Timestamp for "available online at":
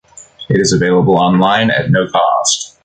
0.73-1.91